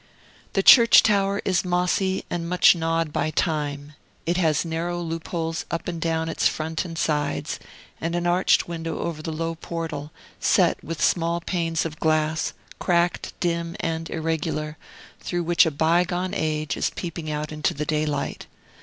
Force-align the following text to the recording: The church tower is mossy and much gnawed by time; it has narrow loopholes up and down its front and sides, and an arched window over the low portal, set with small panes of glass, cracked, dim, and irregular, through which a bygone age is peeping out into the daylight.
The 0.53 0.63
church 0.63 1.03
tower 1.03 1.43
is 1.45 1.63
mossy 1.63 2.25
and 2.27 2.49
much 2.49 2.75
gnawed 2.75 3.13
by 3.13 3.29
time; 3.29 3.93
it 4.25 4.35
has 4.37 4.65
narrow 4.65 4.99
loopholes 4.99 5.63
up 5.69 5.87
and 5.87 6.01
down 6.01 6.27
its 6.27 6.47
front 6.47 6.83
and 6.85 6.97
sides, 6.97 7.59
and 8.01 8.15
an 8.15 8.25
arched 8.25 8.67
window 8.67 8.97
over 8.97 9.21
the 9.21 9.31
low 9.31 9.53
portal, 9.53 10.11
set 10.39 10.83
with 10.83 11.03
small 11.03 11.39
panes 11.39 11.85
of 11.85 11.99
glass, 11.99 12.53
cracked, 12.79 13.39
dim, 13.39 13.75
and 13.79 14.09
irregular, 14.09 14.75
through 15.19 15.43
which 15.43 15.67
a 15.67 15.71
bygone 15.71 16.33
age 16.33 16.75
is 16.75 16.89
peeping 16.89 17.29
out 17.29 17.51
into 17.51 17.75
the 17.75 17.85
daylight. 17.85 18.47